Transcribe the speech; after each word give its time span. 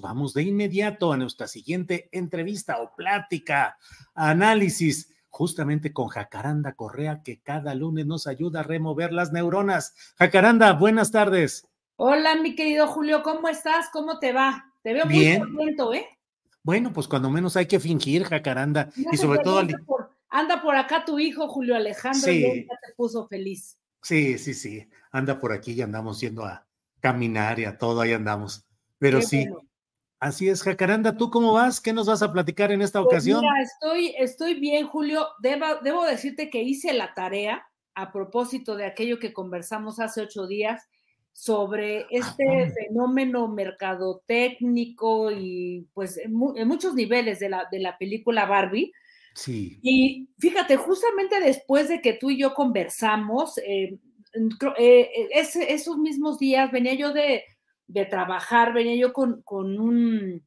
Vamos 0.00 0.34
de 0.34 0.42
inmediato 0.42 1.12
a 1.12 1.16
nuestra 1.16 1.46
siguiente 1.48 2.08
entrevista 2.12 2.80
o 2.80 2.94
plática, 2.94 3.78
análisis 4.14 5.12
justamente 5.30 5.92
con 5.92 6.08
Jacaranda 6.08 6.74
Correa, 6.74 7.22
que 7.22 7.40
cada 7.40 7.74
lunes 7.74 8.06
nos 8.06 8.26
ayuda 8.26 8.60
a 8.60 8.62
remover 8.64 9.12
las 9.12 9.32
neuronas. 9.32 9.94
Jacaranda, 10.16 10.72
buenas 10.72 11.10
tardes. 11.10 11.66
Hola, 11.96 12.36
mi 12.36 12.54
querido 12.54 12.86
Julio, 12.86 13.22
¿cómo 13.22 13.48
estás? 13.48 13.88
¿Cómo 13.92 14.18
te 14.18 14.32
va? 14.32 14.72
Te 14.82 14.92
veo 14.94 15.04
muy 15.06 15.18
Bien. 15.18 15.40
contento, 15.40 15.92
¿eh? 15.94 16.06
Bueno, 16.62 16.92
pues 16.92 17.08
cuando 17.08 17.30
menos 17.30 17.56
hay 17.56 17.66
que 17.66 17.80
fingir, 17.80 18.24
Jacaranda, 18.24 18.90
y 19.12 19.16
sobre 19.16 19.40
todo... 19.40 19.58
Anda 19.60 19.78
por, 19.86 20.10
anda 20.28 20.62
por 20.62 20.76
acá 20.76 21.04
tu 21.04 21.18
hijo, 21.18 21.48
Julio 21.48 21.74
Alejandro, 21.76 22.20
Sí. 22.30 22.44
y 22.44 22.66
ya 22.66 22.74
te 22.86 22.94
puso 22.96 23.26
feliz. 23.26 23.78
Sí, 24.02 24.38
sí, 24.38 24.54
sí, 24.54 24.88
anda 25.10 25.38
por 25.40 25.52
aquí 25.52 25.72
y 25.72 25.82
andamos 25.82 26.20
yendo 26.20 26.44
a 26.44 26.66
caminar 27.00 27.58
y 27.58 27.64
a 27.64 27.78
todo, 27.78 28.00
ahí 28.00 28.12
andamos. 28.12 28.64
Pero 28.98 29.20
Qué 29.20 29.26
sí, 29.26 29.48
bueno. 29.48 29.67
Así 30.20 30.48
es, 30.48 30.62
Jacaranda, 30.62 31.16
¿tú 31.16 31.30
cómo 31.30 31.52
vas? 31.52 31.80
¿Qué 31.80 31.92
nos 31.92 32.06
vas 32.06 32.22
a 32.22 32.32
platicar 32.32 32.72
en 32.72 32.82
esta 32.82 33.00
Pues 33.02 33.14
ocasión? 33.14 33.40
mira, 33.40 33.52
estoy, 33.62 34.14
estoy 34.18 34.54
bien, 34.60 34.86
Julio. 34.86 35.26
Debo, 35.40 35.66
debo 35.82 36.04
decirte 36.04 36.50
que 36.50 36.62
hice 36.62 36.92
la 36.92 37.14
tarea 37.14 37.64
a 37.94 38.12
propósito 38.12 38.76
de 38.76 38.86
aquello 38.86 39.18
que 39.18 39.32
conversamos 39.32 39.98
hace 40.00 40.20
ocho 40.22 40.46
días 40.46 40.82
sobre 41.32 42.06
este 42.10 42.44
Ah. 42.48 42.70
fenómeno 42.74 43.46
mercadotécnico 43.48 45.30
y 45.30 45.86
pues 45.94 46.16
en, 46.18 46.32
mu- 46.34 46.54
en 46.56 46.66
muchos 46.66 46.94
niveles 46.94 47.38
de 47.38 47.48
la, 47.48 47.66
de 47.70 47.78
la 47.80 47.96
película 47.98 48.46
Barbie. 48.46 48.92
Sí, 49.34 49.78
Y 49.82 50.28
fíjate, 50.38 50.76
justamente 50.76 51.38
después 51.40 51.88
de 51.88 52.00
que 52.00 52.14
tú 52.14 52.30
y 52.30 52.38
yo 52.38 52.54
conversamos, 52.54 53.56
eh, 53.58 53.98
eh, 54.78 55.10
eh, 55.14 55.28
esos 55.68 55.96
mismos 55.98 56.38
días 56.40 56.72
venía 56.72 56.94
yo 56.94 57.12
de, 57.12 57.44
de 57.88 58.04
trabajar, 58.04 58.72
venía 58.72 58.96
yo 58.96 59.12
con, 59.12 59.42
con 59.42 59.78
un 59.78 60.46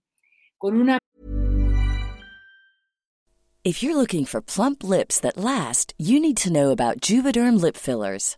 con 0.57 0.77
una 0.77 0.97
If 3.63 3.83
you're 3.83 3.95
looking 3.95 4.25
for 4.25 4.41
plump 4.41 4.83
lips 4.83 5.19
that 5.19 5.37
last, 5.37 5.93
you 5.97 6.19
need 6.19 6.37
to 6.37 6.51
know 6.51 6.71
about 6.71 6.99
Juvederm 6.99 7.61
lip 7.61 7.77
fillers. 7.77 8.37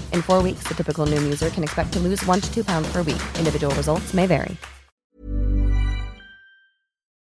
In 0.11 0.21
four 0.21 0.41
weeks, 0.41 0.67
the 0.67 0.73
typical 0.73 1.05
Noom 1.05 1.23
user 1.23 1.49
can 1.51 1.63
expect 1.63 1.93
to 1.93 1.99
lose 1.99 2.25
one 2.25 2.41
to 2.41 2.53
two 2.53 2.63
pounds 2.63 2.91
per 2.91 3.03
week. 3.03 3.21
Individual 3.37 3.73
results 3.75 4.13
may 4.13 4.27
vary. 4.27 4.57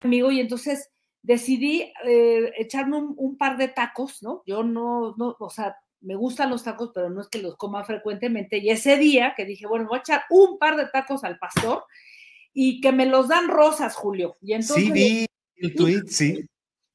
amigo 0.00 0.30
y 0.30 0.40
entonces 0.40 0.90
decidí 1.22 1.92
eh, 2.04 2.52
echarme 2.56 2.96
un, 2.96 3.14
un 3.16 3.36
par 3.36 3.56
de 3.56 3.68
tacos, 3.68 4.22
¿no? 4.22 4.42
Yo 4.46 4.62
no, 4.62 5.14
no, 5.16 5.36
o 5.38 5.50
sea, 5.50 5.76
me 6.00 6.14
gustan 6.14 6.50
los 6.50 6.62
tacos, 6.62 6.90
pero 6.94 7.10
no 7.10 7.20
es 7.20 7.28
que 7.28 7.42
los 7.42 7.56
coma 7.56 7.84
frecuentemente. 7.84 8.58
Y 8.58 8.70
ese 8.70 8.96
día 8.96 9.34
que 9.36 9.44
dije, 9.44 9.66
bueno, 9.66 9.86
voy 9.88 9.98
a 9.98 10.00
echar 10.00 10.22
un 10.30 10.58
par 10.58 10.76
de 10.76 10.86
tacos 10.86 11.24
al 11.24 11.38
pastor 11.38 11.84
y 12.52 12.80
que 12.80 12.92
me 12.92 13.06
los 13.06 13.28
dan 13.28 13.48
rosas, 13.48 13.94
Julio. 13.94 14.36
Y 14.40 14.52
entonces, 14.52 14.84
sí 14.84 14.92
vi 14.92 15.26
el 15.56 15.74
tweet, 15.74 16.02
sí. 16.06 16.46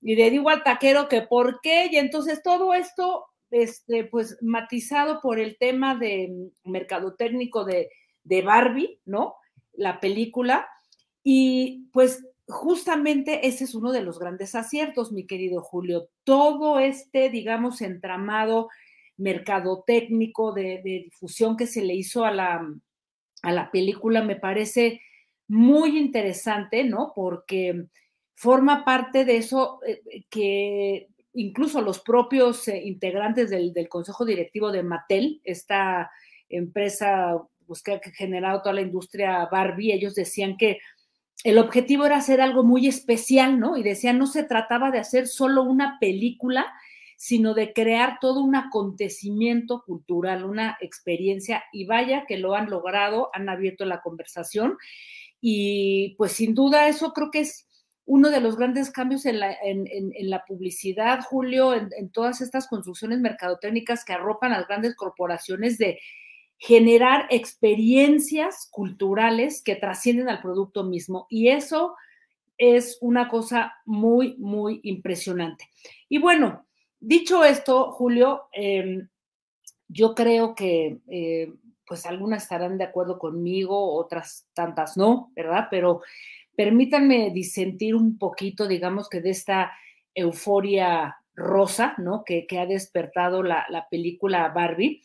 y 0.02 0.16
le 0.16 0.30
digo 0.30 0.50
al 0.50 0.64
taquero 0.64 1.10
que 1.10 1.22
por 1.22 1.60
qué, 1.62 1.90
y 1.92 1.98
entonces 1.98 2.42
todo 2.42 2.74
esto, 2.74 3.26
este, 3.54 4.06
pues 4.06 4.38
matizado 4.42 5.22
por 5.22 5.40
el 5.40 5.58
tema 5.58 5.96
de 5.96 6.50
mercadotécnico 6.64 7.66
de, 7.66 7.90
de 8.24 8.42
Barbie, 8.42 9.00
¿no? 9.06 9.36
La 9.74 10.00
película, 10.00 10.68
y 11.24 11.88
pues 11.94 12.26
justamente 12.48 13.48
ese 13.48 13.64
es 13.64 13.76
uno 13.76 13.92
de 13.92 14.02
los 14.02 14.20
grandes 14.20 14.56
aciertos, 14.56 15.12
mi 15.12 15.26
querido 15.26 15.62
Julio. 15.62 16.10
Todo 16.24 16.80
este, 16.80 17.30
digamos, 17.30 17.82
entramado 17.82 18.70
mercadotécnico 19.18 20.52
de, 20.54 20.82
de 20.84 21.04
difusión 21.06 21.56
que 21.56 21.68
se 21.68 21.84
le 21.84 21.94
hizo 21.94 22.26
a 22.26 22.32
la, 22.32 22.68
a 23.44 23.52
la 23.52 23.72
película 23.72 24.24
me 24.24 24.36
parece 24.36 25.02
muy 25.48 26.00
interesante, 26.00 26.84
¿no? 26.84 27.14
Porque 27.16 27.86
forma 28.34 28.84
parte 28.84 29.26
de 29.26 29.38
eso 29.38 29.80
eh, 29.86 30.26
que 30.30 31.10
incluso 31.34 31.82
los 31.82 32.00
propios 32.00 32.68
eh, 32.68 32.82
integrantes 32.86 33.50
del, 33.50 33.74
Consejo 33.90 34.26
Directivo 34.26 34.72
de 34.72 34.84
Mattel, 34.84 35.42
esta 35.44 36.12
empresa 36.50 37.38
pues, 37.66 37.82
que 37.82 37.94
ha 37.94 38.00
generado 38.00 38.62
toda 38.62 38.76
la 38.76 38.82
industria 38.82 39.48
Barbie, 39.52 39.94
ellos 39.94 40.16
decían 40.16 40.58
que 40.58 40.80
el 41.44 41.58
objetivo 41.58 42.06
era 42.06 42.18
hacer 42.18 42.40
algo 42.40 42.64
muy 42.64 42.88
especial, 42.88 43.60
¿no? 43.60 43.76
Y 43.76 43.84
decía, 43.84 44.14
no 44.14 44.28
se 44.28 44.44
trataba 44.44 44.92
de 44.92 45.00
hacer 45.00 45.28
solo 45.28 45.64
una 45.64 45.98
película, 46.00 46.72
sino 47.18 47.54
de 47.54 47.74
crear 47.74 48.18
todo 48.22 48.42
un 48.42 48.56
acontecimiento 48.56 49.84
cultural, 49.86 50.46
una 50.46 50.78
experiencia, 50.80 51.64
y 51.74 51.86
vaya 51.86 52.26
que 52.28 52.38
lo 52.38 52.56
han 52.56 52.70
logrado, 52.70 53.30
han 53.34 53.50
abierto 53.50 53.84
la 53.86 54.02
conversación, 54.02 54.78
y 55.42 56.16
pues 56.18 56.32
sin 56.32 56.54
duda 56.54 56.88
eso 56.88 57.12
creo 57.12 57.30
que 57.30 57.42
es 57.42 57.68
uno 58.06 58.30
de 58.30 58.42
los 58.42 58.58
grandes 58.58 58.92
cambios 58.92 59.26
en 59.26 59.40
la, 59.40 60.46
publicidad, 60.46 61.22
Julio, 61.24 61.74
en, 61.74 62.10
todas 62.12 62.42
estas 62.42 62.68
construcciones 62.68 63.20
mercadotécnicas 63.20 64.04
que 64.04 64.14
arropan 64.14 64.52
a 64.52 64.58
las 64.58 64.68
grandes 64.68 64.96
corporaciones 64.96 65.78
de 65.78 66.00
generar 66.58 67.28
experiencias 67.30 68.68
culturales 68.72 69.62
que 69.64 69.76
trascienden 69.76 70.30
al 70.30 70.42
producto 70.42 70.84
mismo. 70.84 71.28
Y 71.30 71.50
eso 71.50 71.96
es 72.58 72.98
una 73.02 73.28
cosa 73.30 73.74
muy, 73.86 74.36
muy 74.38 74.82
impresionante. 74.84 75.70
Y 76.10 76.20
bueno, 76.20 76.66
dicho 77.00 77.44
esto, 77.44 77.92
Julio, 77.92 78.44
eh, 78.54 79.08
yo 79.88 80.14
creo 80.14 80.56
que 80.56 81.00
eh, 81.08 81.54
pues 81.86 82.06
algunas 82.06 82.44
estarán 82.44 82.78
de 82.78 82.86
acuerdo 82.86 83.20
conmigo, 83.20 83.96
otras 83.96 84.48
tantas 84.54 84.98
no, 84.98 85.32
¿verdad? 85.36 85.68
Pero 85.70 86.02
permítanme 86.56 87.32
disentir 87.32 87.96
un 87.96 88.18
poquito, 88.18 88.68
digamos 88.68 89.10
que 89.10 89.22
de 89.22 89.32
esta 89.32 89.72
euforia 90.16 91.18
rosa, 91.36 91.96
¿no? 91.98 92.24
Que, 92.24 92.46
que 92.46 92.60
ha 92.60 92.66
despertado 92.66 93.44
la, 93.44 93.66
la, 93.70 93.88
película 93.90 94.50
Barbie. 94.50 95.02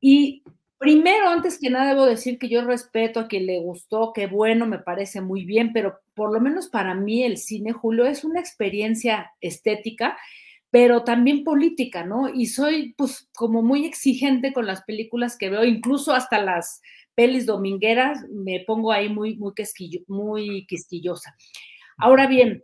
Y 0.00 0.42
primero, 0.78 1.28
antes 1.28 1.58
que 1.58 1.70
nada, 1.70 1.88
debo 1.88 2.04
decir 2.04 2.38
que 2.38 2.48
yo 2.48 2.64
respeto 2.64 3.20
a 3.20 3.28
quien 3.28 3.46
le 3.46 3.60
gustó, 3.60 4.12
qué 4.12 4.26
bueno, 4.26 4.66
me 4.66 4.78
parece 4.78 5.20
muy 5.20 5.44
bien, 5.44 5.72
pero 5.72 6.00
por 6.14 6.32
lo 6.32 6.40
menos 6.40 6.68
para 6.68 6.94
mí 6.94 7.24
el 7.24 7.38
cine, 7.38 7.72
Julio, 7.72 8.04
es 8.04 8.24
una 8.24 8.40
experiencia 8.40 9.32
estética 9.40 10.16
pero 10.74 11.04
también 11.04 11.44
política, 11.44 12.04
¿no? 12.04 12.28
Y 12.28 12.46
soy 12.46 12.94
pues 12.98 13.28
como 13.36 13.62
muy 13.62 13.86
exigente 13.86 14.52
con 14.52 14.66
las 14.66 14.82
películas 14.82 15.38
que 15.38 15.48
veo, 15.48 15.62
incluso 15.62 16.12
hasta 16.12 16.42
las 16.42 16.82
pelis 17.14 17.46
domingueras, 17.46 18.20
me 18.30 18.64
pongo 18.66 18.92
ahí 18.92 19.08
muy, 19.08 19.36
muy, 19.36 19.52
muy 20.08 20.66
quisquillosa. 20.66 21.34
Ahora 21.96 22.26
bien, 22.26 22.62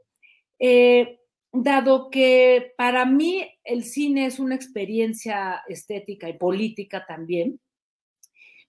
eh, 0.59 1.21
dado 1.53 2.11
que 2.11 2.73
para 2.77 3.05
mí 3.05 3.45
el 3.65 3.85
cine 3.85 4.27
es 4.27 4.39
una 4.39 4.55
experiencia 4.55 5.63
estética 5.69 6.29
y 6.29 6.39
política 6.39 7.05
también, 7.07 7.61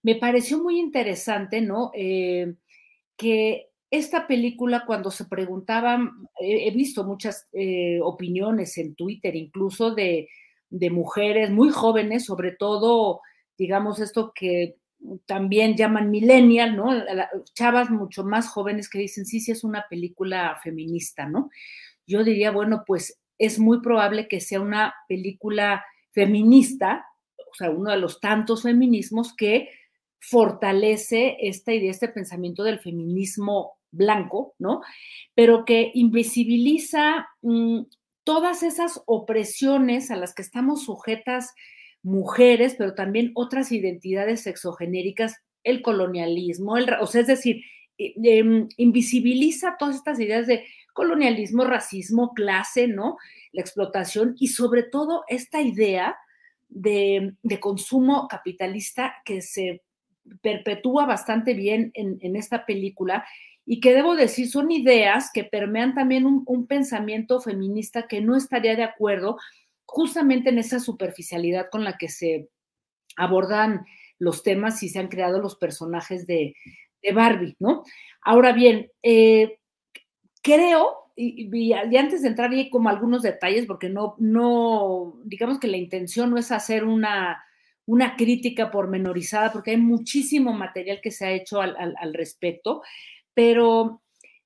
me 0.03 0.15
pareció 0.15 0.61
muy 0.61 0.79
interesante, 0.79 1.61
¿no? 1.61 1.91
Eh, 1.93 2.55
que 3.17 3.69
esta 3.91 4.25
película, 4.25 4.85
cuando 4.85 5.11
se 5.11 5.25
preguntaban, 5.25 6.11
he, 6.39 6.71
visto 6.71 7.03
muchas 7.03 7.47
eh, 7.53 7.99
opiniones 8.01 8.77
en 8.77 8.95
Twitter, 8.95 9.35
incluso 9.35 9.93
de, 9.93 10.29
de, 10.69 10.89
mujeres 10.89 11.51
muy 11.51 11.69
jóvenes, 11.69 12.25
sobre 12.25 12.53
todo, 12.53 13.19
digamos, 13.57 13.99
esto 13.99 14.31
que 14.33 14.77
también 15.25 15.75
llaman 15.75 16.11
millennial, 16.11 16.75
¿no? 16.75 16.91
Chavas 17.53 17.89
mucho 17.89 18.23
más 18.23 18.49
jóvenes 18.49 18.89
que 18.89 18.99
dicen, 18.99 19.25
sí, 19.25 19.39
sí, 19.39 19.51
es 19.51 19.63
una 19.63 19.85
película 19.89 20.59
feminista, 20.63 21.27
¿no? 21.27 21.49
Yo 22.05 22.23
diría, 22.23 22.51
bueno, 22.51 22.83
pues 22.85 23.19
es 23.37 23.59
muy 23.59 23.81
probable 23.81 24.27
que 24.27 24.39
sea 24.39 24.61
una 24.61 24.93
película 25.07 25.83
feminista, 26.11 27.05
o 27.37 27.55
sea, 27.55 27.71
uno 27.71 27.91
de 27.91 27.97
los 27.97 28.19
tantos 28.19 28.63
feminismos 28.63 29.35
que 29.35 29.69
fortalece 30.19 31.37
esta 31.41 31.73
idea, 31.73 31.89
este 31.89 32.07
pensamiento 32.07 32.63
del 32.63 32.79
feminismo 32.79 33.79
blanco, 33.91 34.53
¿no? 34.59 34.81
Pero 35.33 35.65
que 35.65 35.91
invisibiliza 35.95 37.27
mm, 37.41 37.81
todas 38.23 38.63
esas 38.63 39.01
opresiones 39.05 40.11
a 40.11 40.15
las 40.15 40.33
que 40.33 40.43
estamos 40.43 40.83
sujetas 40.83 41.53
mujeres, 42.03 42.75
pero 42.77 42.93
también 42.93 43.31
otras 43.35 43.71
identidades 43.71 44.41
sexogenéricas, 44.41 45.37
el 45.63 45.81
colonialismo, 45.81 46.77
el, 46.77 46.91
o 46.99 47.07
sea, 47.07 47.21
es 47.21 47.27
decir, 47.27 47.63
eh, 47.97 48.13
em, 48.23 48.67
invisibiliza 48.77 49.75
todas 49.77 49.95
estas 49.97 50.19
ideas 50.19 50.47
de 50.47 50.65
colonialismo, 50.93 51.63
racismo, 51.63 52.33
clase, 52.33 52.87
¿no? 52.87 53.17
La 53.51 53.61
explotación 53.61 54.35
y 54.39 54.47
sobre 54.47 54.83
todo 54.83 55.23
esta 55.27 55.61
idea 55.61 56.17
de, 56.69 57.35
consumo 57.59 58.27
capitalista 58.27 59.15
que 59.25 59.41
se 59.41 59.83
perpetúa 60.41 61.05
bastante 61.05 61.53
bien 61.53 61.91
en, 61.93 62.17
en 62.21 62.35
esta 62.35 62.65
película 62.65 63.25
y 63.65 63.79
que 63.79 63.93
debo 63.93 64.15
decir 64.15 64.49
son 64.49 64.71
ideas 64.71 65.29
que 65.33 65.43
permean 65.43 65.93
también 65.93 66.25
un, 66.25 66.67
pensamiento 66.67 67.39
feminista 67.39 68.07
que 68.07 68.21
no 68.21 68.35
estaría 68.35 68.75
de 68.75 68.83
acuerdo 68.83 69.37
justamente 69.91 70.49
en 70.49 70.57
esa 70.57 70.79
superficialidad 70.79 71.67
con 71.69 71.83
la 71.83 71.97
que 71.97 72.07
se 72.07 72.47
abordan 73.17 73.85
los 74.19 74.41
temas 74.41 74.81
y 74.83 74.89
se 74.89 74.99
han 74.99 75.09
creado 75.09 75.41
los 75.41 75.57
personajes 75.57 76.25
de, 76.25 76.55
Barbie, 77.13 77.57
¿no? 77.59 77.83
Ahora 78.21 78.53
bien, 78.53 78.89
eh, 79.03 79.57
creo, 80.41 81.11
y, 81.15 81.73
antes 81.73 82.21
de 82.21 82.29
entrar 82.29 82.51
ahí 82.51 82.69
como 82.69 82.87
algunos 82.87 83.21
detalles, 83.21 83.65
porque 83.65 83.89
no, 83.89 84.15
no, 84.19 85.19
digamos 85.25 85.59
que 85.59 85.67
la 85.67 85.77
intención 85.77 86.29
no 86.29 86.37
es 86.37 86.51
hacer 86.51 86.85
una, 86.85 87.43
una 87.85 88.15
crítica 88.15 88.71
pormenorizada, 88.71 89.51
porque 89.51 89.71
hay 89.71 89.77
muchísimo 89.77 90.53
material 90.53 91.01
que 91.01 91.11
se 91.11 91.25
ha 91.25 91.31
hecho 91.31 91.59
al 91.59 92.13
respecto, 92.13 92.81
pero 93.33 93.99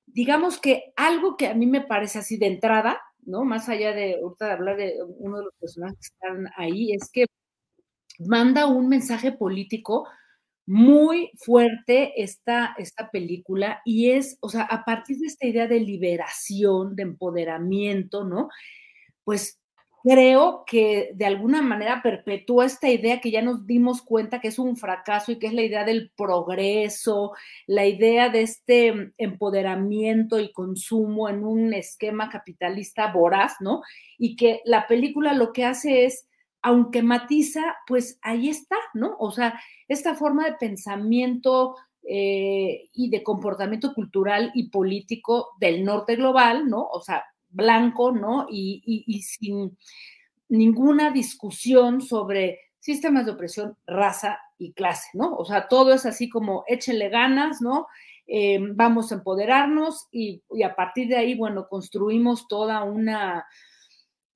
digamos 0.06 0.58
que 0.58 0.94
algo 0.96 1.36
que 1.36 1.46
a 1.46 1.54
mí 1.54 1.66
me 1.66 1.82
parece 1.82 2.18
así 2.18 2.36
de 2.36 2.46
entrada, 2.46 3.00
¿no? 3.26 3.44
Más 3.44 3.68
allá 3.68 3.92
de 3.92 4.16
ahorita 4.22 4.46
de 4.46 4.52
hablar 4.52 4.76
de 4.78 4.94
uno 5.18 5.38
de 5.38 5.44
los 5.44 5.54
personajes 5.60 5.98
que 6.00 6.06
están 6.26 6.46
ahí, 6.56 6.92
es 6.92 7.10
que 7.12 7.26
manda 8.20 8.66
un 8.66 8.88
mensaje 8.88 9.32
político 9.32 10.06
muy 10.66 11.30
fuerte 11.38 12.22
esta, 12.22 12.74
esta 12.78 13.10
película 13.10 13.80
y 13.84 14.10
es, 14.12 14.38
o 14.40 14.48
sea, 14.48 14.62
a 14.64 14.84
partir 14.84 15.18
de 15.18 15.26
esta 15.28 15.46
idea 15.46 15.68
de 15.68 15.80
liberación, 15.80 16.96
de 16.96 17.04
empoderamiento, 17.04 18.24
¿no? 18.24 18.48
Pues 19.24 19.60
creo 20.08 20.62
que 20.64 21.10
de 21.14 21.26
alguna 21.26 21.62
manera 21.62 22.00
perpetúa 22.00 22.64
esta 22.64 22.88
idea 22.88 23.20
que 23.20 23.32
ya 23.32 23.42
nos 23.42 23.66
dimos 23.66 24.02
cuenta 24.02 24.40
que 24.40 24.46
es 24.48 24.58
un 24.60 24.76
fracaso 24.76 25.32
y 25.32 25.38
que 25.40 25.48
es 25.48 25.52
la 25.52 25.62
idea 25.62 25.84
del 25.84 26.12
progreso, 26.16 27.32
la 27.66 27.86
idea 27.86 28.28
de 28.28 28.42
este 28.42 29.12
empoderamiento 29.18 30.38
y 30.38 30.52
consumo 30.52 31.28
en 31.28 31.44
un 31.44 31.74
esquema 31.74 32.28
capitalista 32.28 33.10
voraz, 33.10 33.54
¿no? 33.58 33.82
Y 34.16 34.36
que 34.36 34.60
la 34.64 34.86
película 34.86 35.34
lo 35.34 35.52
que 35.52 35.64
hace 35.64 36.04
es, 36.04 36.28
aunque 36.62 37.02
matiza, 37.02 37.74
pues 37.88 38.20
ahí 38.22 38.48
está, 38.48 38.76
¿no? 38.94 39.16
O 39.18 39.32
sea, 39.32 39.60
esta 39.88 40.14
forma 40.14 40.44
de 40.44 40.52
pensamiento 40.52 41.74
eh, 42.08 42.90
y 42.92 43.10
de 43.10 43.24
comportamiento 43.24 43.92
cultural 43.92 44.52
y 44.54 44.70
político 44.70 45.48
del 45.58 45.84
norte 45.84 46.14
global, 46.14 46.68
¿no? 46.68 46.86
O 46.86 47.00
sea, 47.00 47.24
blanco, 47.48 48.12
¿no? 48.12 48.46
Y, 48.50 49.22
sin 49.22 49.76
ninguna 50.48 51.10
discusión 51.10 52.00
sobre 52.00 52.60
sistemas 52.78 53.26
de 53.26 53.32
opresión, 53.32 53.76
raza 53.86 54.38
y 54.58 54.72
clase, 54.72 55.08
¿no? 55.14 55.34
O 55.34 55.44
sea, 55.44 55.68
todo 55.68 55.92
es 55.92 56.06
así 56.06 56.28
como 56.28 56.64
échenle 56.68 57.08
ganas, 57.08 57.60
¿no? 57.60 57.86
Eh, 58.28 58.58
vamos 58.60 59.10
a 59.10 59.16
empoderarnos 59.16 60.08
y, 60.10 60.42
a 60.64 60.74
partir 60.74 61.08
de 61.08 61.16
ahí, 61.16 61.34
bueno, 61.34 61.68
construimos 61.68 62.48
toda 62.48 62.82
una, 62.84 63.46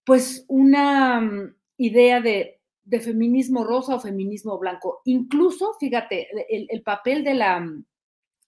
pues 0.04 0.44
una 0.48 1.20
mm, 1.20 1.54
idea 1.78 2.20
de, 2.20 2.56
feminismo 3.02 3.62
rosa 3.62 3.94
o 3.94 4.00
feminismo 4.00 4.58
blanco. 4.58 5.00
Incluso, 5.04 5.74
fíjate, 5.78 6.26
el, 6.48 6.82
papel 6.82 7.22
de 7.22 7.34
la, 7.34 7.64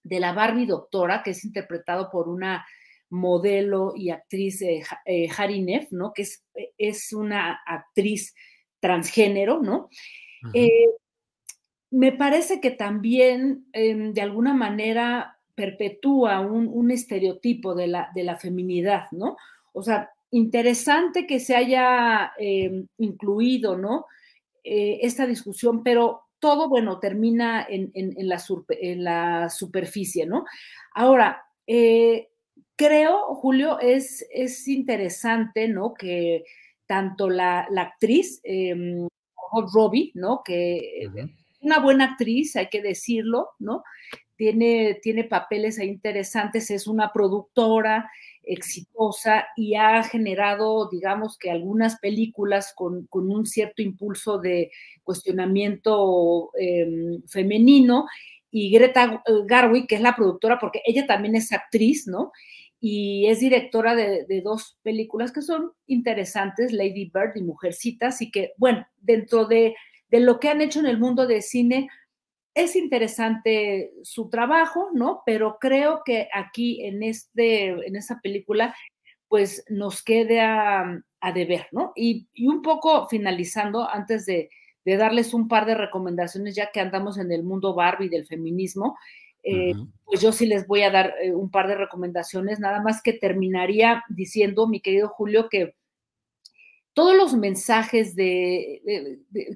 de 0.02 0.18
la 0.18 0.32
Barbie 0.32 0.66
doctora, 0.66 1.22
que 1.22 1.30
es 1.30 1.44
interpretado 1.44 2.10
por 2.10 2.28
una 2.28 2.66
modelo 3.12 3.92
y 3.94 4.10
actriz 4.10 4.62
eh, 4.62 4.82
eh, 5.04 5.28
Harry 5.36 5.60
Neff, 5.60 5.92
¿no? 5.92 6.12
Que 6.14 6.22
es, 6.22 6.42
eh, 6.54 6.70
es, 6.78 7.12
una 7.12 7.60
actriz 7.66 8.34
transgénero, 8.80 9.60
¿no? 9.62 9.88
me 11.90 12.10
parece 12.10 12.60
que 12.60 12.70
también 12.70 13.66
em, 13.74 14.14
de 14.14 14.22
alguna 14.22 14.54
manera 14.54 15.38
perpetúa 15.54 16.40
un, 16.40 16.90
estereotipo 16.90 17.74
de 17.74 17.86
la, 17.86 18.10
de 18.14 18.24
la, 18.24 18.38
feminidad, 18.38 19.04
¿no? 19.12 19.36
O 19.74 19.82
sea, 19.82 20.10
interesante 20.30 21.26
que 21.26 21.38
se 21.38 21.54
haya 21.54 22.32
em, 22.38 22.88
incluido, 22.98 23.76
¿no? 23.76 24.06
esta 24.64 25.26
discusión, 25.26 25.82
pero 25.82 26.22
todo, 26.38 26.68
bueno, 26.68 26.98
termina 27.00 27.66
en, 27.68 27.90
en, 27.94 28.28
la, 28.28 28.40
en 28.68 29.04
la, 29.04 29.50
superficie, 29.50 30.24
¿no? 30.24 30.44
Ahora, 30.94 31.44
creo, 32.86 33.34
Julio, 33.36 33.78
es, 33.80 34.26
es 34.30 34.66
interesante, 34.68 35.68
¿no? 35.68 35.94
Que 35.94 36.44
tanto 36.86 37.30
la, 37.30 37.68
actriz, 37.76 38.40
eh, 38.44 38.74
Robbie, 39.72 40.12
¿no? 40.14 40.42
Que 40.44 41.08
una 41.60 41.78
buena 41.78 42.04
actriz, 42.12 42.56
hay 42.56 42.68
que 42.68 42.82
decirlo, 42.82 43.50
¿no? 43.58 43.82
tiene, 44.42 44.98
tiene 45.00 45.22
papeles 45.22 45.78
ahí 45.78 45.86
interesantes, 45.86 46.68
es 46.72 46.88
una 46.88 47.12
productora 47.12 48.10
exitosa 48.42 49.46
y 49.56 49.76
ha 49.76 50.02
generado, 50.02 50.88
digamos 50.90 51.38
que 51.38 51.48
algunas 51.48 52.00
películas 52.00 52.74
con, 52.74 53.06
un 53.12 53.46
cierto 53.46 53.82
impulso 53.82 54.38
de 54.38 54.72
cuestionamiento 55.04 56.50
em, 56.58 57.22
femenino. 57.28 58.06
Y 58.50 58.72
Greta 58.72 59.22
Garwick, 59.46 59.88
que 59.88 59.94
es 59.94 60.00
la 60.00 60.16
productora, 60.16 60.58
porque 60.58 60.82
ella 60.84 61.06
también 61.06 61.36
es 61.36 61.52
actriz, 61.52 62.08
¿no? 62.08 62.32
Y 62.84 63.28
es 63.28 63.38
directora 63.38 63.94
de, 63.94 64.26
de 64.26 64.40
dos 64.40 64.76
películas 64.82 65.30
que 65.30 65.40
son 65.40 65.70
interesantes, 65.86 66.72
Lady 66.72 67.12
Bird 67.14 67.36
y 67.36 67.42
Mujercitas, 67.42 68.20
y 68.20 68.32
que, 68.32 68.54
bueno, 68.56 68.84
dentro 68.98 69.46
de, 69.46 69.76
de 70.08 70.20
lo 70.20 70.40
que 70.40 70.48
han 70.48 70.60
hecho 70.60 70.80
en 70.80 70.86
el 70.86 70.98
mundo 70.98 71.26
de 71.28 71.42
cine, 71.42 71.88
es 72.54 72.76
interesante 72.76 73.92
su 74.02 74.28
trabajo, 74.28 74.90
¿no? 74.92 75.22
Pero 75.24 75.58
creo 75.60 76.02
que 76.04 76.28
aquí 76.32 76.84
en, 76.84 77.02
este, 77.02 77.68
en 77.68 77.96
esta 77.96 78.20
película, 78.20 78.74
pues 79.28 79.64
nos 79.70 80.02
queda 80.02 81.02
a, 81.20 81.32
deber, 81.32 81.66
¿no? 81.72 81.92
Y, 81.96 82.28
un 82.46 82.60
poco 82.60 83.08
finalizando, 83.08 83.88
antes 83.88 84.26
de, 84.26 84.50
darles 84.84 85.32
un 85.32 85.48
par 85.48 85.64
de 85.64 85.76
recomendaciones, 85.76 86.54
ya 86.54 86.70
que 86.70 86.80
andamos 86.80 87.16
en 87.16 87.32
el 87.32 87.42
mundo 87.42 87.74
Barbie 87.74 88.10
del 88.10 88.26
feminismo, 88.26 88.98
eh, 89.42 89.74
pues 90.04 90.20
yo 90.20 90.32
sí 90.32 90.46
les 90.46 90.66
voy 90.66 90.82
a 90.82 90.90
dar 90.90 91.14
eh, 91.20 91.32
un 91.32 91.50
par 91.50 91.68
de 91.68 91.76
recomendaciones, 91.76 92.60
nada 92.60 92.80
más 92.80 93.02
que 93.02 93.12
terminaría 93.12 94.04
diciendo, 94.08 94.68
mi 94.68 94.80
querido 94.80 95.08
Julio, 95.08 95.48
que 95.48 95.74
todos 96.94 97.16
los 97.16 97.34
mensajes 97.34 98.14
de, 98.14 98.82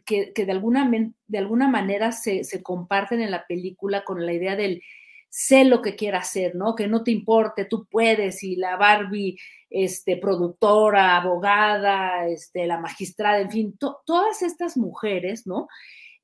que, 0.06 0.32
de, 0.34 0.52
alguna, 0.52 0.90
de 1.26 1.38
alguna 1.38 1.68
manera 1.68 2.12
se, 2.12 2.42
comparten 2.62 3.20
en 3.20 3.30
la 3.30 3.46
película 3.46 4.04
con 4.04 4.24
la 4.24 4.32
idea 4.32 4.56
del 4.56 4.82
sé 5.28 5.64
lo 5.64 5.82
que 5.82 5.96
quieras 5.96 6.28
hacer, 6.28 6.54
¿no? 6.54 6.74
Que 6.74 6.86
no 6.86 7.04
te 7.04 7.10
importe, 7.10 7.66
tú 7.66 7.86
puedes, 7.90 8.42
y 8.42 8.56
la 8.56 8.76
Barbie, 8.76 9.36
este, 9.68 10.16
productora, 10.16 11.16
abogada, 11.16 12.26
este, 12.26 12.66
la 12.66 12.78
magistrada, 12.78 13.40
en 13.40 13.50
fin, 13.50 13.78
todas 13.78 14.40
estas 14.40 14.78
mujeres, 14.78 15.46
¿no? 15.46 15.68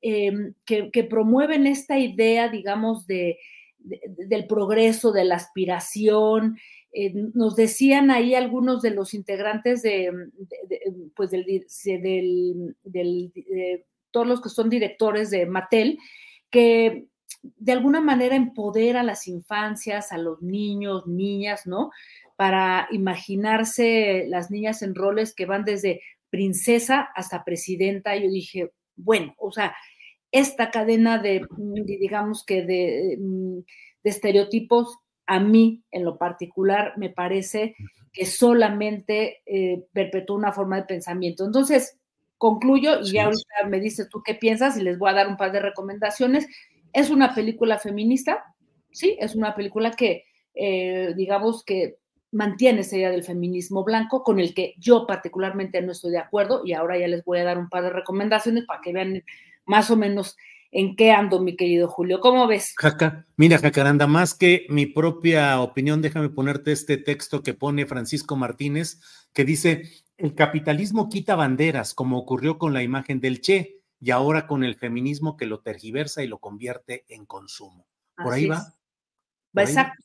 Em, 0.05 0.53
que, 0.65 1.03
promueven 1.05 1.65
esta 1.65 1.97
idea, 1.97 2.49
digamos, 2.49 3.07
de, 3.07 3.39
del 3.79 4.47
progreso, 4.47 5.13
de 5.13 5.23
la 5.23 5.35
aspiración, 5.35 6.57
eh, 6.91 7.13
nos 7.33 7.55
decían 7.55 8.11
ahí 8.11 8.35
algunos 8.35 8.81
de 8.81 8.91
los 8.91 9.13
integrantes 9.13 9.81
de, 9.81 10.11
pues 11.15 11.31
del, 11.31 11.45
de 12.83 13.85
todos 14.11 14.27
los 14.27 14.41
que 14.41 14.49
son 14.49 14.69
directores 14.69 15.29
de 15.29 15.45
Mattel, 15.45 15.97
que 16.49 17.05
de 17.41 17.71
alguna 17.71 18.01
manera 18.01 18.35
empodera 18.35 18.99
a 18.99 19.05
las 19.05 19.29
infancias, 19.29 20.11
a 20.11 20.17
los 20.17 20.41
niños, 20.41 21.07
niñas, 21.07 21.65
¿no? 21.65 21.91
Para 22.35 22.89
imaginarse 22.91 24.25
las 24.27 24.51
niñas 24.51 24.81
en 24.81 24.95
roles 24.95 25.33
que 25.33 25.45
van 25.45 25.63
desde 25.63 26.01
princesa 26.29 27.07
hasta 27.15 27.45
presidenta. 27.45 28.17
Yo 28.17 28.29
dije, 28.29 28.71
bueno, 28.97 29.33
o 29.37 29.51
sea, 29.53 29.73
esta 30.33 30.71
cadena 30.71 31.19
de, 31.19 31.45
digamos 31.85 32.43
que 32.43 32.63
de, 32.63 33.17
de 33.17 34.09
estereotipos 34.09 34.97
a 35.27 35.39
mí 35.39 35.83
en 35.91 36.03
lo 36.03 36.17
particular 36.17 36.93
me 36.97 37.09
parece 37.09 37.75
que 38.11 38.25
solamente 38.25 39.41
eh, 39.45 39.85
perpetúa 39.93 40.37
una 40.37 40.51
forma 40.51 40.77
de 40.77 40.83
pensamiento. 40.83 41.45
Entonces, 41.45 41.97
concluyo 42.37 42.99
y 43.01 43.13
ya 43.13 43.25
ahorita 43.25 43.67
me 43.69 43.79
dices 43.79 44.09
tú 44.09 44.21
qué 44.23 44.33
piensas 44.33 44.75
y 44.77 44.81
les 44.83 44.97
voy 44.97 45.11
a 45.11 45.13
dar 45.13 45.27
un 45.27 45.37
par 45.37 45.51
de 45.51 45.61
recomendaciones. 45.61 46.47
Es 46.93 47.11
una 47.11 47.33
película 47.35 47.77
feminista, 47.77 48.43
sí, 48.91 49.15
es 49.19 49.35
una 49.35 49.55
película 49.55 49.91
que, 49.91 50.25
eh, 50.55 51.13
digamos 51.15 51.63
que 51.63 51.97
mantiene 52.31 52.81
esa 52.81 52.97
idea 52.97 53.11
del 53.11 53.23
feminismo 53.23 53.83
blanco, 53.83 54.23
con 54.23 54.39
el 54.39 54.55
que 54.55 54.73
yo 54.79 55.05
particularmente 55.05 55.79
no 55.83 55.91
estoy 55.91 56.11
de 56.11 56.17
acuerdo, 56.17 56.63
y 56.65 56.73
ahora 56.73 56.97
ya 56.97 57.07
les 57.07 57.23
voy 57.23 57.37
a 57.37 57.43
dar 57.43 57.59
un 57.59 57.69
par 57.69 57.83
de 57.83 57.91
recomendaciones 57.91 58.65
para 58.65 58.81
que 58.81 58.93
vean 58.93 59.23
más 59.65 59.91
o 59.91 59.95
menos 59.95 60.37
en 60.73 60.95
qué 60.95 61.11
ando, 61.11 61.39
mi 61.39 61.55
querido 61.55 61.87
Julio. 61.87 62.19
¿Cómo 62.19 62.47
ves? 62.47 62.73
Jaca, 62.77 63.25
mira, 63.37 63.59
Jacaranda, 63.59 64.07
más 64.07 64.33
que 64.33 64.65
mi 64.69 64.87
propia 64.87 65.61
opinión, 65.61 66.01
déjame 66.01 66.29
ponerte 66.29 66.71
este 66.71 66.97
texto 66.97 67.43
que 67.43 67.53
pone 67.53 67.85
Francisco 67.85 68.35
Martínez, 68.35 68.99
que 69.33 69.45
dice, 69.45 69.83
el 70.17 70.33
capitalismo 70.35 71.09
quita 71.09 71.35
banderas, 71.35 71.93
como 71.93 72.17
ocurrió 72.17 72.57
con 72.57 72.73
la 72.73 72.83
imagen 72.83 73.19
del 73.19 73.39
Che, 73.41 73.81
y 74.01 74.11
ahora 74.11 74.47
con 74.47 74.63
el 74.63 74.75
feminismo 74.75 75.37
que 75.37 75.45
lo 75.45 75.61
tergiversa 75.61 76.23
y 76.23 76.27
lo 76.27 76.39
convierte 76.39 77.05
en 77.07 77.25
consumo. 77.25 77.87
¿Por 78.17 78.33
ahí 78.33 78.47
va? 78.47 78.73
Exacto. 79.55 80.03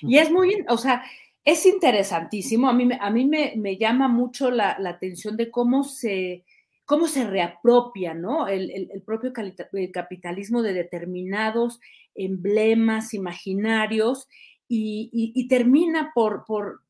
Y 0.00 0.18
es 0.18 0.30
muy, 0.30 0.64
o 0.68 0.78
sea, 0.78 1.04
es 1.44 1.66
interesantísimo. 1.66 2.68
A 2.68 2.72
mí, 2.72 2.88
a 2.98 3.10
mí 3.10 3.26
me, 3.26 3.76
llama 3.76 4.08
mucho 4.08 4.50
la 4.50 4.76
atención 4.84 5.36
de 5.36 5.50
cómo 5.50 5.84
se 5.84 6.44
cómo 6.86 7.08
se 7.08 7.26
reapropia 7.26 8.14
¿no? 8.14 8.48
el, 8.48 9.02
propio 9.04 9.32
capitalismo 9.32 10.62
de 10.62 10.72
determinados 10.72 11.80
emblemas 12.14 13.12
imaginarios 13.12 14.28
y, 14.68 15.46
termina 15.48 16.12
por, 16.14 16.44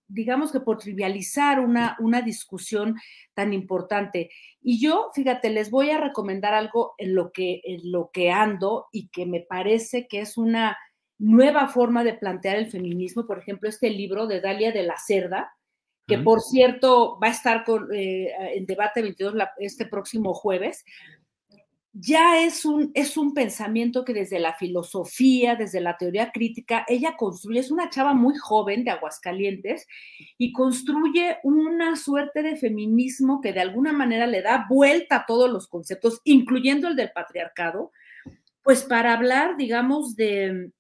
digamos 0.07 0.53
que 0.53 0.61
por 0.61 0.79
trivializar 0.79 1.61
una, 1.61 1.97
una 1.99 2.23
discusión 2.23 2.97
tan 3.35 3.53
importante. 3.53 4.31
Y 4.63 4.81
yo, 4.81 5.11
fíjate, 5.15 5.51
les 5.51 5.71
voy 5.71 5.91
a 5.91 6.01
recomendar 6.01 6.55
algo 6.55 6.95
en 6.99 7.15
lo 7.15 7.33
que, 7.33 7.61
en 7.65 7.91
lo 7.91 8.11
que 8.13 8.31
ando 8.31 8.87
y 8.93 9.09
que 9.09 9.27
me 9.27 9.41
parece 9.41 10.07
que 10.07 10.21
es 10.21 10.37
una 10.37 10.77
nueva 11.19 11.69
forma 11.69 12.05
de 12.05 12.15
plantear 12.15 12.57
el 12.57 12.71
feminismo. 12.71 13.27
Por 13.27 13.39
ejemplo, 13.39 13.69
este 13.69 13.91
libro 13.91 14.27
de 14.27 14.41
Dalia 14.41 14.73
de 14.73 14.83
la 14.83 14.97
Cerda, 14.99 15.56
que 16.07 16.19
por 16.19 16.41
cierto 16.41 17.19
va 17.21 17.29
a 17.29 17.33
estar 17.33 17.65
con, 17.65 17.89
eh, 17.93 18.33
en 18.55 18.65
debate 18.67 19.03
22 19.03 19.35
este 19.59 19.87
próximo 19.87 20.35
jueves, 20.35 20.85
ya 21.99 22.45
es 22.45 22.67
un, 22.67 22.91
es 22.95 23.17
un 23.17 23.33
pensamiento 23.33 24.05
que 24.05 24.13
desde 24.13 24.39
la 24.39 24.53
filosofía, 24.53 25.57
desde 25.57 25.81
la 25.81 25.97
teoría 25.97 26.31
crítica, 26.31 26.85
ella 26.89 27.17
construye, 27.17 27.61
es 27.61 27.71
una 27.71 27.89
chava 27.89 28.13
muy 28.13 28.37
joven 28.37 28.85
de 28.85 28.91
Aguascalientes 28.91 29.87
y 30.37 30.53
construye 30.53 31.39
una 31.43 31.97
suerte 31.97 32.43
de 32.43 32.57
feminismo 32.57 33.41
que 33.41 33.55
de 33.55 33.61
alguna 33.61 33.95
manera 33.95 34.27
le 34.27 34.43
da 34.43 34.67
vuelta 34.69 35.17
a 35.17 35.27
todos 35.27 35.51
los 35.51 35.69
conceptos, 35.69 36.21
incluyendo 36.25 36.87
el 36.89 36.97
del 36.97 37.13
patriarcado, 37.13 37.93
pues 38.63 38.85
para 38.85 39.15
hablar, 39.15 39.57
digamos, 39.57 40.17
de 40.17 40.71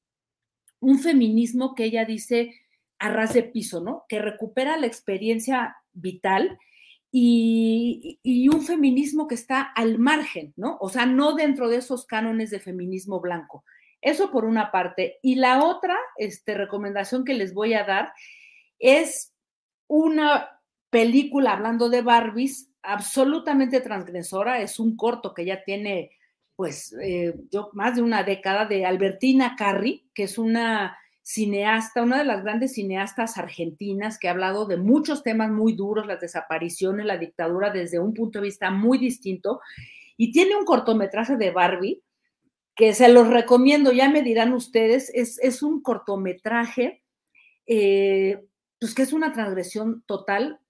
un 0.80 0.98
feminismo 0.98 1.74
que 1.74 1.84
ella 1.84 2.04
dice 2.04 2.52
a 2.98 3.10
ras 3.10 3.34
de 3.34 3.42
piso, 3.42 3.80
¿no? 3.80 4.04
Que 4.08 4.20
recupera 4.20 4.76
la 4.76 4.86
experiencia 4.86 5.76
vital 5.92 6.58
y, 7.18 8.48
un 8.52 8.62
feminismo 8.62 9.26
que 9.26 9.34
está 9.34 9.62
al 9.62 9.98
margen, 9.98 10.52
¿no? 10.56 10.76
O 10.80 10.88
sea, 10.88 11.06
no 11.06 11.34
dentro 11.34 11.68
de 11.68 11.78
esos 11.78 12.06
cánones 12.06 12.50
de 12.50 12.60
feminismo 12.60 13.20
blanco. 13.20 13.64
Eso 14.02 14.30
por 14.30 14.44
una 14.44 14.70
parte. 14.70 15.18
Y 15.22 15.36
la 15.36 15.64
otra 15.64 15.96
este, 16.16 16.54
recomendación 16.54 17.24
que 17.24 17.34
les 17.34 17.54
voy 17.54 17.74
a 17.74 17.84
dar 17.84 18.12
es 18.78 19.32
una 19.88 20.60
película 20.90 21.52
hablando 21.52 21.88
de 21.88 22.02
Barbies 22.02 22.70
absolutamente 22.82 23.80
transgresora. 23.80 24.60
Es 24.60 24.78
un 24.78 24.96
corto 24.96 25.32
que 25.32 25.44
ya 25.44 25.64
tiene, 25.64 26.10
pues, 26.54 26.94
eh, 27.02 27.34
yo, 27.50 27.70
más 27.72 27.96
de 27.96 28.02
una 28.02 28.22
década 28.22 28.66
de 28.66 28.84
Albertina 28.84 29.56
Carri, 29.56 30.08
que 30.14 30.24
es 30.24 30.36
una 30.38 30.98
cineasta, 31.26 32.04
una 32.04 32.18
de 32.18 32.24
las 32.24 32.44
grandes 32.44 32.74
cineastas 32.74 33.36
argentinas 33.36 34.16
que 34.16 34.28
ha 34.28 34.30
hablado 34.30 34.64
de 34.64 34.76
muchos 34.76 35.24
temas 35.24 35.50
muy 35.50 35.72
duros, 35.72 36.06
las 36.06 36.20
desapariciones, 36.20 37.04
la 37.04 37.18
dictadura, 37.18 37.70
desde 37.70 37.98
un 37.98 38.14
punto 38.14 38.38
de 38.38 38.44
vista 38.44 38.70
muy 38.70 38.96
distinto. 38.96 39.60
Y 40.16 40.30
tiene 40.30 40.54
un 40.54 40.64
cortometraje 40.64 41.36
de 41.36 41.50
Barbie 41.50 42.00
que 42.76 42.94
se 42.94 43.08
los 43.08 43.28
recomiendo, 43.28 43.90
ya 43.90 44.08
me 44.08 44.22
dirán 44.22 44.52
ustedes, 44.52 45.10
es, 45.14 45.62
un 45.64 45.82
cortometraje, 45.82 47.02
eh, 47.66 48.44
pues 48.78 48.94
que 48.94 49.02
es 49.02 49.12
una 49.12 49.32
transgresión 49.32 50.04
total, 50.06 50.60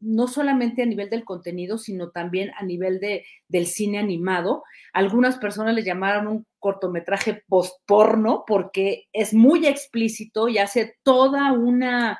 no 0.00 0.28
solamente 0.28 0.82
a 0.82 0.86
nivel 0.86 1.10
del 1.10 1.24
contenido, 1.24 1.76
sino 1.76 2.10
también 2.10 2.52
a 2.56 2.64
nivel 2.64 3.00
de, 3.00 3.24
del 3.48 3.66
cine 3.66 3.98
animado. 3.98 4.64
Algunas 4.92 5.36
personas 5.38 5.74
le 5.74 5.84
llamaron 5.84 6.26
un 6.26 6.46
cortometraje 6.58 7.42
post-porno 7.48 8.44
porque 8.46 9.08
es 9.12 9.34
muy 9.34 9.66
explícito 9.66 10.48
y 10.48 10.58
hace 10.58 10.96
toda 11.02 11.52
una 11.52 12.18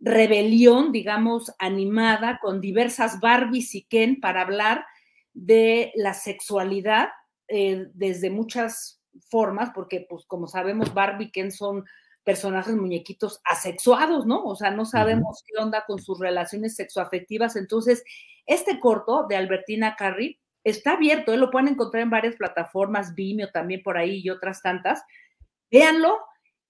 rebelión, 0.00 0.92
digamos, 0.92 1.52
animada 1.58 2.38
con 2.42 2.60
diversas 2.60 3.20
Barbies 3.20 3.74
y 3.74 3.84
Ken 3.84 4.20
para 4.20 4.42
hablar 4.42 4.84
de 5.32 5.92
la 5.94 6.12
sexualidad 6.12 7.08
eh, 7.48 7.86
desde 7.94 8.28
muchas 8.28 9.00
formas, 9.28 9.70
porque 9.74 10.06
pues 10.08 10.24
como 10.26 10.48
sabemos, 10.48 10.92
Barbie 10.92 11.26
y 11.26 11.30
Ken 11.30 11.52
son 11.52 11.84
personajes 12.24 12.74
muñequitos 12.74 13.40
asexuados, 13.44 14.26
¿no? 14.26 14.44
O 14.44 14.54
sea, 14.54 14.70
no 14.70 14.84
sabemos 14.84 15.42
qué 15.46 15.60
onda 15.62 15.84
con 15.86 16.00
sus 16.00 16.18
relaciones 16.18 16.76
sexoafectivas. 16.76 17.56
Entonces, 17.56 18.04
este 18.46 18.78
corto 18.78 19.26
de 19.28 19.36
Albertina 19.36 19.96
Carri 19.96 20.38
está 20.64 20.92
abierto, 20.92 21.32
¿eh? 21.32 21.36
lo 21.36 21.50
pueden 21.50 21.68
encontrar 21.68 22.02
en 22.02 22.10
varias 22.10 22.36
plataformas, 22.36 23.14
Vimeo 23.14 23.50
también 23.50 23.82
por 23.82 23.98
ahí 23.98 24.20
y 24.22 24.30
otras 24.30 24.62
tantas. 24.62 25.02
véanlo 25.70 26.18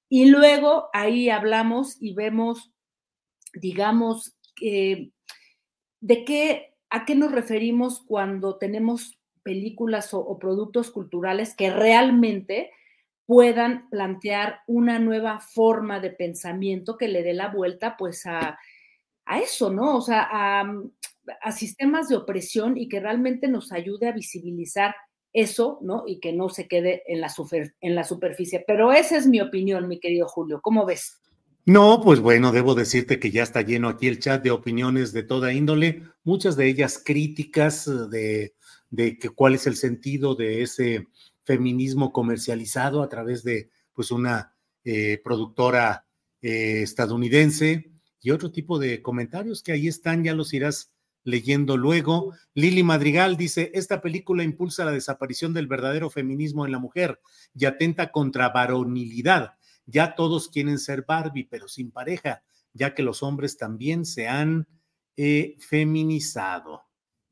y 0.09 0.27
luego 0.27 0.91
ahí 0.93 1.31
hablamos 1.31 1.97
y 1.99 2.13
vemos, 2.13 2.71
digamos, 3.55 4.37
de 4.61 6.25
qué, 6.27 6.75
a 6.91 7.07
qué 7.07 7.15
nos 7.15 7.33
referimos 7.33 8.03
cuando 8.07 8.59
tenemos 8.59 9.19
películas 9.43 10.13
o, 10.13 10.39
productos 10.39 10.91
culturales 10.91 11.55
que 11.55 11.71
realmente 11.71 12.71
puedan 13.33 13.89
plantear 13.89 14.61
una 14.67 14.99
nueva 14.99 15.39
forma 15.39 16.01
de 16.01 16.11
pensamiento 16.11 16.99
que 16.99 17.09
le 17.09 17.23
dé 17.23 17.33
la 17.33 17.49
vuelta 17.49 17.97
pues 17.97 18.27
a, 18.27 18.59
eso, 19.43 19.73
¿no? 19.73 19.97
O 19.97 20.03
sea, 20.03 20.29
a, 20.31 20.71
a, 21.41 21.53
sistemas 21.53 22.11
de 22.11 22.17
opresión 22.17 22.77
y 22.77 22.91
que 22.91 23.01
realmente 23.01 23.49
nos 23.49 23.73
ayude 23.73 24.07
a 24.07 24.13
visibilizar 24.13 24.95
eso, 25.33 25.79
¿no? 25.81 26.05
Y 26.07 26.21
que 26.21 26.35
no 26.35 26.51
se 26.51 26.69
quede 26.69 27.05
en 27.07 27.23
la, 27.23 27.31
super, 27.31 27.75
en 27.81 27.95
la 27.95 28.05
superficie. 28.05 28.63
Pero 28.67 28.93
esa 28.93 29.17
es 29.17 29.27
mi 29.27 29.41
opinión, 29.41 29.89
mi 29.89 29.99
querido 29.99 30.29
Julio. 30.29 30.61
¿Cómo 30.61 30.85
ves? 30.85 31.19
No, 31.65 32.03
pues 32.05 32.21
bueno, 32.21 32.53
debo 32.53 32.75
decirte 32.75 33.19
que 33.19 33.31
ya 33.31 33.45
está 33.45 33.63
lleno 33.63 33.89
aquí 33.89 34.09
el 34.09 34.19
chat 34.19 34.45
de 34.45 34.51
opiniones 34.51 35.15
de 35.15 35.23
toda 35.23 35.55
índole, 35.55 36.03
muchas 36.23 36.55
de 36.55 36.67
ellas 36.67 37.03
críticas 37.03 37.91
de, 38.11 38.53
de 38.91 39.17
que 39.17 39.31
cuál 39.31 39.55
es 39.55 39.67
el 39.67 39.77
sentido 39.77 40.35
de 40.35 40.61
ese 40.61 41.07
feminismo 41.45 42.13
comercializado 42.13 43.03
a 43.03 43.09
través 43.09 43.43
de 43.43 43.71
pues 43.93 44.11
una 44.11 44.55
eh, 44.85 45.21
productora 45.23 46.07
eh, 46.41 46.83
estadounidense 46.83 47.93
y 48.21 48.31
otro 48.31 48.51
tipo 48.51 48.79
de 48.79 49.03
comentarios 49.03 49.63
que 49.63 49.73
ahí 49.73 49.89
están, 49.89 50.25
ya 50.25 50.35
los 50.35 50.53
irás 50.55 50.93
leyendo 51.25 51.77
luego. 51.77 52.35
Lili 52.55 52.83
Madrigal 52.83 53.37
dice, 53.37 53.71
esta 53.75 54.01
película 54.01 54.43
impulsa 54.43 54.85
la 54.85 54.93
desaparición 54.93 55.53
del 55.53 55.67
verdadero 55.67 56.11
feminismo 56.11 56.65
en 56.67 56.73
la 56.73 56.79
mujer 56.79 57.21
y 57.55 57.65
atenta 57.65 58.11
contra 58.11 58.49
varonilidad 58.49 59.55
ya 59.87 60.15
todos 60.15 60.49
quieren 60.49 60.79
ser 60.79 61.05
Barbie, 61.07 61.49
pero 61.51 61.69
sin 61.69 61.91
pareja, 61.91 62.43
ya 62.73 62.95
que 62.95 63.03
los 63.03 63.23
hombres 63.23 63.57
también 63.57 64.05
se 64.05 64.29
han 64.29 64.67
eh, 65.17 65.57
feminizado. 65.59 66.83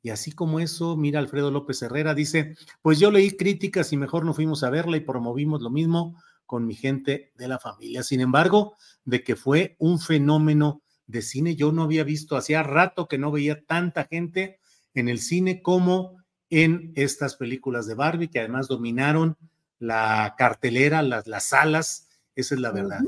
Y 0.03 0.11
así 0.11 0.33
como 0.33 0.61
eso, 0.61 0.97
mira, 0.97 1.19
Alfredo 1.19 1.51
López 1.51 1.83
Herrera 1.83 2.15
dice, 2.15 2.57
pues 2.83 2.99
yo 2.99 3.11
leí 3.11 3.37
críticas 3.37 3.93
y 3.93 3.97
mejor 3.97 4.25
no 4.25 4.35
fuimos 4.35 4.63
a 4.65 4.71
verla 4.71 4.97
y 4.97 5.01
promovimos 5.01 5.61
lo 5.61 5.71
mismo 5.71 6.21
con 6.47 6.67
mi 6.67 6.75
gente 6.75 7.33
de 7.37 7.49
la 7.49 7.59
familia. 7.59 8.03
Sin 8.03 8.21
embargo, 8.21 8.77
de 9.05 9.23
que 9.23 9.37
fue 9.37 9.77
un 9.79 10.01
fenómeno 10.01 10.83
de 11.07 11.23
cine, 11.23 11.55
yo 11.55 11.73
no 11.73 11.83
había 11.83 12.05
visto, 12.05 12.37
hacía 12.37 12.63
rato 12.63 13.09
que 13.09 13.19
no 13.19 13.31
veía 13.31 13.65
tanta 13.65 14.05
gente 14.05 14.59
en 14.95 15.09
el 15.09 15.19
cine 15.19 15.63
como 15.63 16.17
en 16.49 16.93
estas 16.97 17.37
películas 17.37 17.87
de 17.87 17.95
Barbie, 17.95 18.29
que 18.29 18.41
además 18.41 18.69
dominaron 18.69 19.37
la 19.79 20.35
cartelera, 20.37 21.03
las, 21.03 21.27
las 21.27 21.45
salas 21.45 22.09
esa 22.41 22.55
es 22.55 22.61
la 22.61 22.73
verdad. 22.73 23.01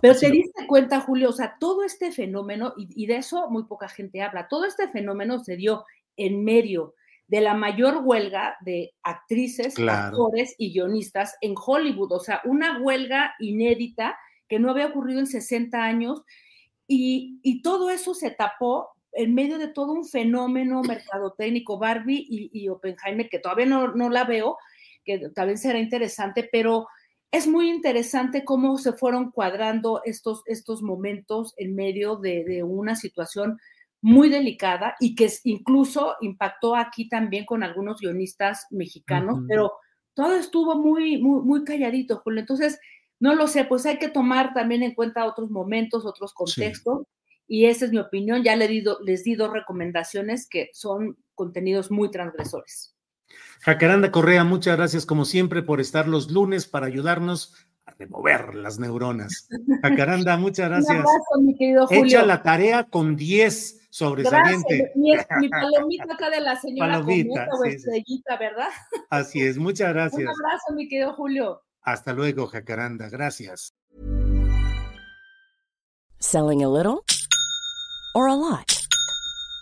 Pero 0.00 0.18
te 0.18 0.30
diste 0.30 0.66
cuenta, 0.66 1.00
Julio, 1.00 1.30
o 1.30 1.32
sea, 1.32 1.56
todo 1.58 1.84
este 1.84 2.10
fenómeno, 2.10 2.72
y, 2.76 3.06
de 3.06 3.16
eso 3.16 3.50
muy 3.50 3.64
poca 3.64 3.88
gente 3.88 4.22
habla, 4.22 4.48
todo 4.48 4.64
este 4.64 4.88
fenómeno 4.88 5.42
se 5.42 5.56
dio 5.56 5.84
en 6.16 6.44
medio 6.44 6.94
de 7.28 7.40
la 7.40 7.54
mayor 7.54 8.02
huelga 8.04 8.56
de 8.60 8.94
actrices, 9.02 9.74
actores 9.78 10.54
y 10.58 10.72
guionistas 10.72 11.36
en 11.40 11.54
Hollywood, 11.56 12.12
o 12.12 12.20
sea, 12.20 12.40
una 12.44 12.80
huelga 12.80 13.34
inédita 13.40 14.16
que 14.48 14.60
no 14.60 14.70
había 14.70 14.86
ocurrido 14.86 15.18
en 15.20 15.26
60 15.26 15.82
años, 15.82 16.22
y, 16.88 17.62
todo 17.62 17.90
eso 17.90 18.14
se 18.14 18.30
tapó 18.30 18.90
en 19.12 19.34
medio 19.34 19.58
de 19.58 19.66
todo 19.66 19.92
un 19.92 20.04
fenómeno 20.04 20.82
mercadotécnico, 20.82 21.78
Barbie 21.78 22.24
y, 22.28 22.50
y 22.52 22.68
Oppenheimer, 22.68 23.28
que 23.28 23.40
todavía 23.40 23.66
no, 23.66 23.88
no 23.94 24.08
la 24.08 24.22
veo, 24.22 24.56
que 25.04 25.30
también 25.30 25.58
será 25.58 25.80
interesante, 25.80 26.48
pero 26.50 26.86
es 27.30 27.46
muy 27.46 27.68
interesante 27.68 28.44
cómo 28.44 28.78
se 28.78 28.92
fueron 28.92 29.30
cuadrando 29.30 30.00
estos, 30.04 30.42
estos 30.46 30.82
momentos 30.82 31.54
en 31.56 31.74
medio 31.74 32.16
de, 32.16 32.62
una 32.62 32.96
situación 32.96 33.58
muy 34.06 34.28
delicada 34.28 34.94
y 35.00 35.16
que 35.16 35.28
incluso 35.42 36.14
impactó 36.20 36.76
aquí 36.76 37.08
también 37.08 37.44
con 37.44 37.64
algunos 37.64 38.00
guionistas 38.00 38.68
mexicanos, 38.70 39.40
pero 39.48 39.72
todo 40.14 40.36
estuvo 40.36 40.76
muy, 40.76 41.20
muy, 41.20 41.42
muy 41.42 41.64
calladito, 41.64 42.20
Julio. 42.22 42.38
Entonces, 42.38 42.78
no 43.18 43.34
lo 43.34 43.48
sé, 43.48 43.64
pues 43.64 43.84
hay 43.84 43.98
que 43.98 44.08
tomar 44.08 44.54
también 44.54 44.84
en 44.84 44.94
cuenta 44.94 45.26
otros 45.26 45.50
momentos, 45.50 46.06
otros 46.06 46.32
contextos. 46.34 47.02
Y 47.48 47.64
esa 47.64 47.84
es 47.84 47.90
mi 47.90 47.98
opinión. 47.98 48.44
Ya 48.44 48.54
le 48.54 48.68
les 49.02 49.24
di 49.24 49.34
dos 49.34 49.52
recomendaciones 49.52 50.48
que 50.48 50.70
son 50.72 51.18
contenidos 51.34 51.90
muy 51.90 52.08
transgresores. 52.08 52.94
Jacaranda 53.62 54.12
Correa, 54.12 54.44
muchas 54.44 54.76
gracias 54.76 55.04
como 55.04 55.24
siempre 55.24 55.64
por 55.64 55.80
estar 55.80 56.06
los 56.06 56.30
lunes 56.30 56.68
para 56.68 56.86
ayudarnos 56.86 57.65
a 57.86 57.92
remover 57.98 58.54
las 58.54 58.78
neuronas. 58.78 59.48
Jacaranda, 59.82 60.36
muchas 60.36 60.68
gracias. 60.68 60.90
Un 60.90 60.96
abrazo, 60.96 61.40
mi 61.42 61.56
querido 61.56 61.86
Julio. 61.86 62.04
Echa 62.04 62.26
la 62.26 62.42
tarea 62.42 62.84
con 62.84 63.16
10 63.16 63.88
sobresaliente. 63.90 64.92
Mi, 64.94 65.12
mi, 65.40 65.48
palomita 65.48 66.12
acá 66.12 66.30
de 66.30 66.40
la 66.40 66.56
señora 66.56 66.94
palomita, 66.94 67.48
estrellita, 67.64 68.36
¿verdad? 68.36 68.68
Así 69.08 69.42
es, 69.42 69.56
muchas 69.56 69.92
gracias. 69.94 70.22
Un 70.22 70.28
abrazo, 70.28 70.74
mi 70.74 70.88
querido 70.88 71.14
Julio. 71.14 71.62
Hasta 71.82 72.12
luego, 72.12 72.46
Jacaranda, 72.46 73.08
gracias. 73.08 73.74
Selling 76.18 76.62
a 76.62 76.68
little 76.68 77.04
or 78.14 78.28
a 78.28 78.34
lot. 78.34 78.75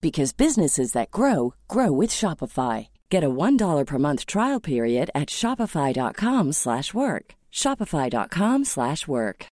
because 0.00 0.32
businesses 0.32 0.92
that 0.92 1.10
grow 1.10 1.54
grow 1.66 1.90
with 1.92 2.10
Shopify. 2.10 2.86
Get 3.10 3.24
a 3.24 3.30
$1 3.30 3.84
per 3.84 3.98
month 3.98 4.26
trial 4.26 4.60
period 4.60 5.10
at 5.14 5.28
shopify.com/work. 5.28 7.34
shopify.com/work. 7.52 9.46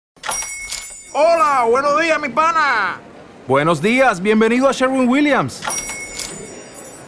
Hola, 1.15 1.67
buenos 1.71 1.99
días, 1.99 2.21
mi 2.21 2.29
pana. 2.29 3.01
Buenos 3.49 3.81
días, 3.81 4.21
bienvenido 4.21 4.69
a 4.69 4.73
Sherwin 4.73 5.09
Williams. 5.09 5.63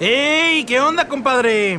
¡Ey! 0.00 0.64
¿Qué 0.64 0.80
onda, 0.80 1.06
compadre? 1.06 1.78